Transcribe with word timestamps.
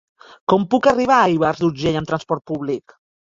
Com 0.53 0.63
puc 0.71 0.89
arribar 0.91 1.17
a 1.17 1.27
Ivars 1.33 1.61
d'Urgell 1.65 2.01
amb 2.01 2.11
trasport 2.13 2.47
públic? 2.55 2.97